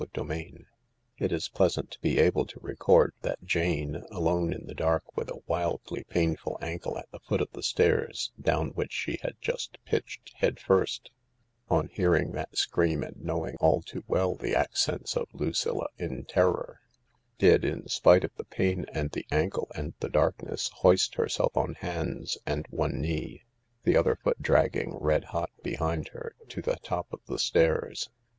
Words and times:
CHAPTER 0.01 0.23
V 0.23 0.65
It 1.19 1.31
is 1.31 1.47
pleasant 1.47 1.91
to 1.91 1.99
be 2.01 2.17
able 2.17 2.47
to 2.47 2.59
record 2.59 3.13
that 3.21 3.43
Jane, 3.43 3.97
alone 4.09 4.51
in 4.51 4.65
the 4.65 4.73
dark 4.73 5.15
with 5.15 5.29
a 5.29 5.43
wildly 5.45 6.03
painful 6.09 6.57
ankle 6.59 6.97
at 6.97 7.05
the 7.11 7.19
foot 7.19 7.39
of 7.39 7.51
the 7.51 7.61
stairs 7.61 8.31
down 8.41 8.69
which 8.69 8.91
she 8.91 9.19
had 9.21 9.35
just 9.39 9.77
pitched 9.85 10.33
head 10.37 10.59
first, 10.59 11.11
on 11.69 11.87
hearing 11.89 12.31
that 12.31 12.57
scream 12.57 13.03
and 13.03 13.17
knowing 13.23 13.57
all 13.59 13.83
too 13.83 14.03
well 14.07 14.33
the 14.33 14.55
accents 14.55 15.15
of 15.15 15.27
Lucilla 15.33 15.85
in 15.99 16.25
terror, 16.25 16.79
did, 17.37 17.63
in 17.63 17.87
spite 17.87 18.23
of 18.23 18.33
the 18.37 18.45
pain 18.45 18.87
and 18.93 19.11
the 19.11 19.27
ankle 19.29 19.69
and 19.75 19.93
the 19.99 20.09
dark 20.09 20.41
ness, 20.41 20.69
hoist 20.77 21.13
herself 21.13 21.55
on 21.55 21.75
hands 21.75 22.39
and 22.47 22.65
one 22.71 22.99
knee, 22.99 23.43
the 23.83 23.95
other 23.95 24.15
foot 24.15 24.41
dragging 24.41 24.97
red 24.97 25.25
hot 25.25 25.51
behind 25.61 26.07
her, 26.07 26.33
to 26.49 26.59
the 26.63 26.77
top 26.81 27.05
of 27.13 27.19
the 27.27 27.37
stairs. 27.37 28.09